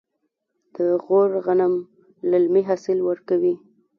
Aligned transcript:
د 0.75 0.77
غور 1.03 1.31
غنم 1.45 1.73
للمي 2.29 2.61
حاصل 2.69 2.97
ورکوي. 3.07 3.55